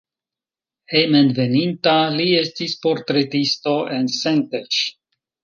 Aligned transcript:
Hejmenveninta 0.93 1.93
li 2.15 2.25
estis 2.39 2.73
portretisto 2.87 3.77
en 3.99 4.11
Szentes. 4.19 4.83